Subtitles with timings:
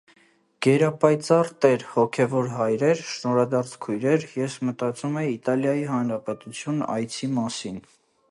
[0.65, 7.79] Գերապայծառ Տեր, հոգևոր հայրեր, շնորհադարձ քույրեր, ես մտածում էի Իտալիայի Հանրապետություն այցի մասին։